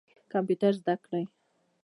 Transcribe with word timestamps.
کمپیوټر 0.31 0.71
زده 0.79 0.95
کړئ 1.03 1.23